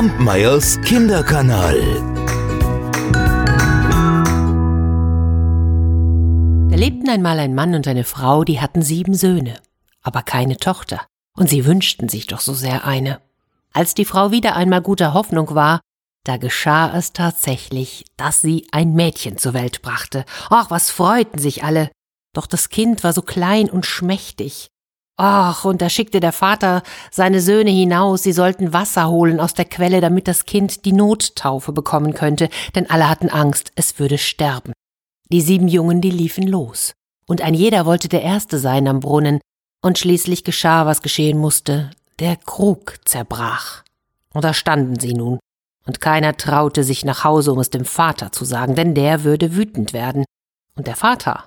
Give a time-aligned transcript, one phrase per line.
[0.00, 1.78] Kampmeyers Kinderkanal.
[6.70, 9.60] Da lebten einmal ein Mann und eine Frau, die hatten sieben Söhne,
[10.00, 11.02] aber keine Tochter,
[11.36, 13.20] und sie wünschten sich doch so sehr eine.
[13.74, 15.80] Als die Frau wieder einmal guter Hoffnung war,
[16.24, 20.24] da geschah es tatsächlich, dass sie ein Mädchen zur Welt brachte.
[20.48, 21.90] Ach, was freuten sich alle.
[22.32, 24.68] Doch das Kind war so klein und schmächtig.
[25.16, 29.66] Ach, und da schickte der Vater seine Söhne hinaus, sie sollten Wasser holen aus der
[29.66, 34.72] Quelle, damit das Kind die Nottaufe bekommen könnte, denn alle hatten Angst, es würde sterben.
[35.30, 36.94] Die sieben Jungen, die liefen los.
[37.26, 39.40] Und ein jeder wollte der Erste sein am Brunnen.
[39.82, 41.90] Und schließlich geschah, was geschehen musste.
[42.18, 43.82] Der Krug zerbrach.
[44.34, 45.38] Und da standen sie nun,
[45.86, 49.56] und keiner traute sich nach Hause, um es dem Vater zu sagen, denn der würde
[49.56, 50.24] wütend werden.
[50.76, 51.44] Und der Vater,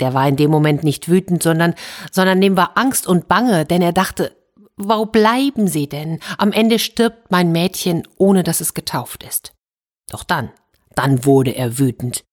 [0.00, 1.74] der war in dem Moment nicht wütend, sondern,
[2.10, 4.36] sondern dem war Angst und Bange, denn er dachte,
[4.76, 6.18] wo bleiben sie denn?
[6.36, 9.52] Am Ende stirbt mein Mädchen, ohne dass es getauft ist.
[10.10, 10.50] Doch dann,
[10.94, 12.24] dann wurde er wütend.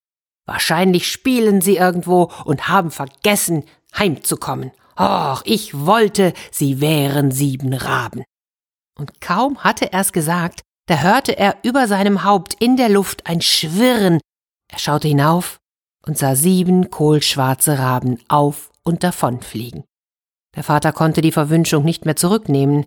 [0.47, 3.63] Wahrscheinlich spielen sie irgendwo und haben vergessen,
[3.95, 4.71] heimzukommen.
[4.99, 8.23] Och, ich wollte, sie wären sieben Raben.
[8.97, 13.41] Und kaum hatte er's gesagt, da hörte er über seinem Haupt in der Luft ein
[13.41, 14.19] Schwirren.
[14.67, 15.60] Er schaute hinauf
[16.05, 19.83] und sah sieben kohlschwarze Raben auf und davonfliegen.
[20.55, 22.85] Der Vater konnte die Verwünschung nicht mehr zurücknehmen,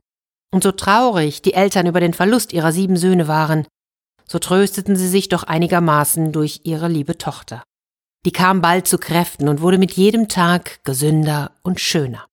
[0.52, 3.66] und so traurig die Eltern über den Verlust ihrer sieben Söhne waren,
[4.24, 7.64] so trösteten sie sich doch einigermaßen durch ihre liebe Tochter.
[8.24, 12.26] Die kam bald zu Kräften und wurde mit jedem Tag gesünder und schöner.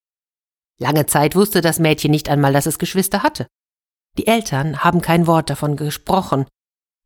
[0.79, 3.47] Lange Zeit wusste das Mädchen nicht einmal, dass es Geschwister hatte.
[4.17, 6.45] Die Eltern haben kein Wort davon gesprochen.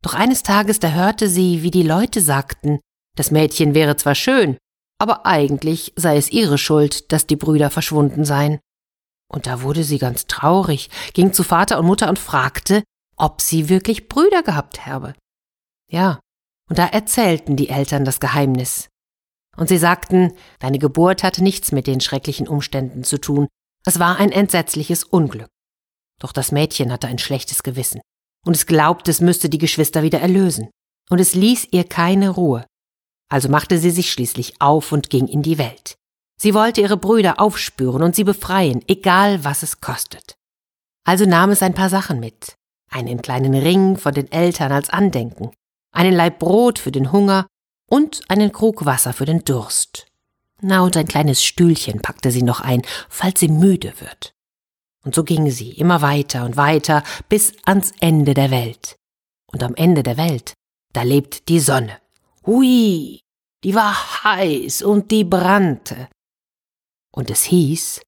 [0.02, 2.80] Doch eines Tages da hörte sie, wie die Leute sagten,
[3.16, 4.56] das Mädchen wäre zwar schön,
[4.98, 8.60] aber eigentlich sei es ihre Schuld, dass die Brüder verschwunden seien.
[9.28, 12.82] Und da wurde sie ganz traurig, ging zu Vater und Mutter und fragte,
[13.16, 15.14] ob sie wirklich Brüder gehabt habe.
[15.90, 16.20] Ja,
[16.68, 18.88] und da erzählten die Eltern das Geheimnis.
[19.56, 23.48] Und sie sagten, deine Geburt hatte nichts mit den schrecklichen Umständen zu tun,
[23.86, 25.48] es war ein entsetzliches Unglück.
[26.20, 28.00] Doch das Mädchen hatte ein schlechtes Gewissen,
[28.44, 30.70] und es glaubte, es müsste die Geschwister wieder erlösen,
[31.08, 32.66] und es ließ ihr keine Ruhe.
[33.28, 35.96] Also machte sie sich schließlich auf und ging in die Welt.
[36.38, 40.36] Sie wollte ihre Brüder aufspüren und sie befreien, egal was es kostet.
[41.04, 42.56] Also nahm es ein paar Sachen mit.
[42.90, 45.50] Einen kleinen Ring von den Eltern als Andenken,
[45.92, 47.46] einen Laib Brot für den Hunger
[47.88, 50.06] und einen Krug Wasser für den Durst.
[50.60, 54.32] Na, und ein kleines Stühlchen packte sie noch ein, falls sie müde wird.
[55.04, 58.96] Und so ging sie immer weiter und weiter bis ans Ende der Welt.
[59.46, 60.54] Und am Ende der Welt,
[60.92, 61.98] da lebt die Sonne.
[62.46, 63.18] Hui,
[63.64, 66.08] die war heiß und die brannte.
[67.12, 68.00] Und es hieß,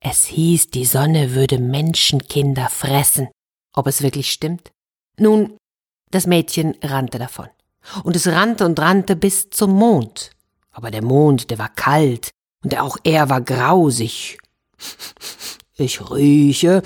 [0.00, 3.28] es hieß, die Sonne würde Menschenkinder fressen.
[3.74, 4.70] Ob es wirklich stimmt?
[5.18, 5.56] Nun,
[6.12, 7.48] das Mädchen rannte davon.
[8.04, 10.30] Und es rannte und rannte bis zum Mond.
[10.70, 12.30] Aber der Mond, der war kalt,
[12.62, 14.38] und auch er war grausig.
[15.76, 16.82] Ich rieche,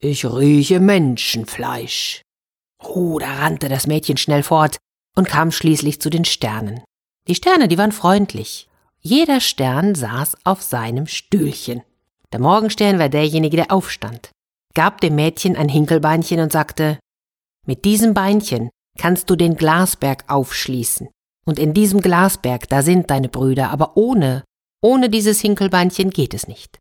[0.00, 2.22] ich rieche Menschenfleisch.
[2.82, 4.78] Oh, da rannte das Mädchen schnell fort
[5.16, 6.82] und kam schließlich zu den Sternen.
[7.28, 8.68] Die Sterne, die waren freundlich.
[9.00, 11.82] Jeder Stern saß auf seinem Stühlchen.
[12.32, 14.30] Der Morgenstern war derjenige, der aufstand,
[14.74, 16.98] gab dem Mädchen ein Hinkelbeinchen und sagte,
[17.66, 21.08] mit diesem Beinchen kannst du den Glasberg aufschließen.
[21.44, 24.44] Und in diesem Glasberg, da sind deine Brüder, aber ohne,
[24.80, 26.78] ohne dieses Hinkelbeinchen geht es nicht.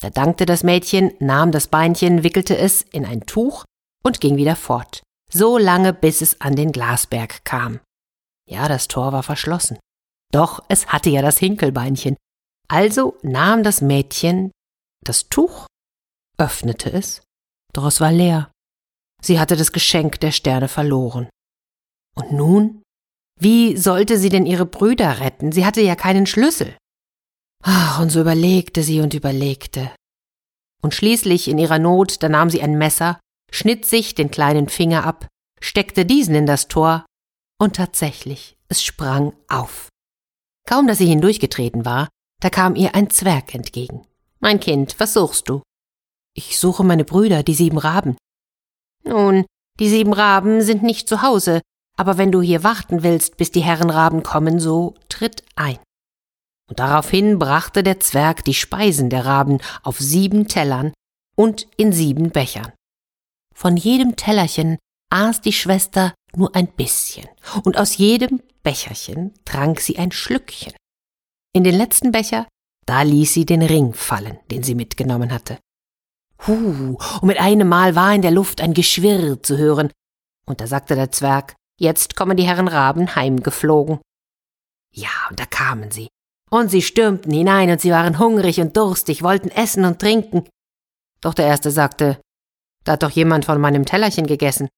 [0.00, 3.64] Da dankte das Mädchen, nahm das Beinchen, wickelte es in ein Tuch
[4.02, 5.02] und ging wieder fort,
[5.34, 7.80] so lange bis es an den Glasberg kam.
[8.48, 9.78] Ja, das Tor war verschlossen.
[10.32, 12.16] Doch es hatte ja das Hinkelbeinchen.
[12.68, 14.50] Also nahm das Mädchen
[15.02, 15.66] das Tuch,
[16.38, 17.22] öffnete es,
[17.72, 18.50] doch es war leer.
[19.20, 21.28] Sie hatte das Geschenk der Sterne verloren.
[22.14, 22.82] Und nun?
[23.38, 25.52] Wie sollte sie denn ihre Brüder retten?
[25.52, 26.76] Sie hatte ja keinen Schlüssel.
[27.62, 29.90] Ach, und so überlegte sie und überlegte.
[30.82, 33.18] Und schließlich in ihrer Not, da nahm sie ein Messer,
[33.54, 35.28] schnitt sich den kleinen Finger ab,
[35.60, 37.06] steckte diesen in das Tor,
[37.58, 39.88] und tatsächlich, es sprang auf.
[40.66, 42.08] Kaum dass sie hindurchgetreten war,
[42.40, 44.06] da kam ihr ein Zwerg entgegen.
[44.40, 45.62] Mein Kind, was suchst du?
[46.34, 48.16] Ich suche meine Brüder, die sieben Raben.
[49.04, 49.46] Nun,
[49.78, 51.60] die sieben Raben sind nicht zu Hause,
[51.96, 55.78] aber wenn du hier warten willst, bis die Herrenraben kommen, so tritt ein.
[56.68, 60.92] Und daraufhin brachte der Zwerg die Speisen der Raben auf sieben Tellern
[61.36, 62.72] und in sieben Bechern.
[63.54, 64.78] Von jedem Tellerchen
[65.10, 67.28] aß die Schwester nur ein bisschen,
[67.62, 70.72] und aus jedem Becherchen trank sie ein Schlückchen.
[71.52, 72.48] In den letzten Becher,
[72.86, 75.58] da ließ sie den Ring fallen, den sie mitgenommen hatte.
[76.46, 79.90] Hu, und mit einem Mal war in der Luft ein Geschwirr zu hören.
[80.46, 84.00] Und da sagte der Zwerg, jetzt kommen die Herren Raben heimgeflogen.
[84.92, 86.08] Ja, und da kamen sie.
[86.50, 90.46] Und sie stürmten hinein, und sie waren hungrig und durstig, wollten essen und trinken.
[91.20, 92.20] Doch der erste sagte,
[92.84, 94.68] da hat doch jemand von meinem Tellerchen gegessen.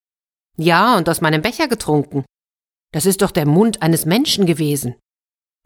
[0.56, 2.24] Ja, und aus meinem Becher getrunken.
[2.92, 4.94] Das ist doch der Mund eines Menschen gewesen.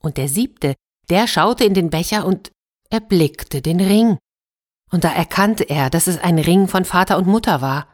[0.02, 0.74] Und der siebte,
[1.10, 2.50] der schaute in den Becher und
[2.90, 4.18] erblickte den Ring.
[4.90, 7.86] Und da erkannte er, dass es ein Ring von Vater und Mutter war.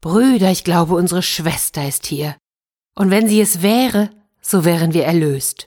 [0.00, 2.36] Brüder, ich glaube, unsere Schwester ist hier.
[2.94, 4.10] Und wenn sie es wäre,
[4.40, 5.66] so wären wir erlöst.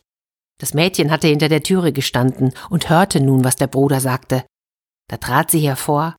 [0.60, 4.46] Das Mädchen hatte hinter der Türe gestanden und hörte nun, was der Bruder sagte.
[5.10, 6.16] Da trat sie hervor,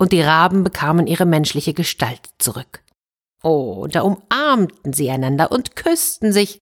[0.00, 2.82] und die Raben bekamen ihre menschliche Gestalt zurück.
[3.42, 6.58] Oh, da umarmten sie einander und küssten sich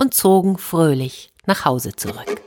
[0.00, 2.40] und zogen fröhlich nach Hause zurück.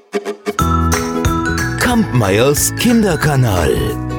[1.80, 4.11] Kampmeyers Kinderkanal.